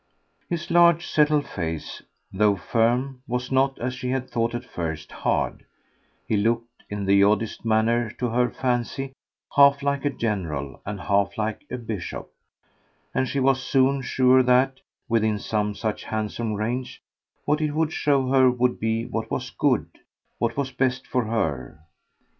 [0.49, 2.01] His large settled face,
[2.33, 5.63] though firm, was not, as she had thought at first, hard;
[6.27, 9.13] he looked, in the oddest manner, to her fancy,
[9.55, 12.31] half like a general and half like a bishop,
[13.13, 16.99] and she was soon sure that, within some such handsome range,
[17.45, 19.87] what it would show her would be what was good,
[20.39, 21.79] what was best for her.